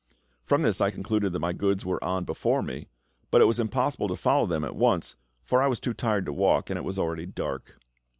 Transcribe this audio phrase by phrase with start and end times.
[0.43, 2.87] From this I concluded that my goods were on before me;
[3.29, 6.33] but it was impossible to follow them at once, for I was too tired to
[6.33, 7.77] walk, and it was already dark.